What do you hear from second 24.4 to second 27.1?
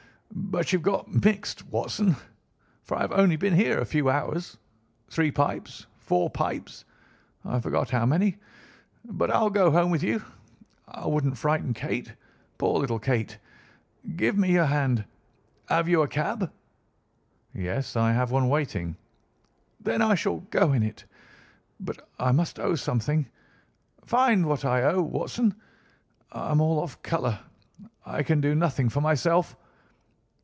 what I owe, Watson. I am all off